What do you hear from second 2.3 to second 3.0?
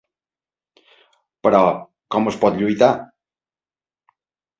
es pot lluitar?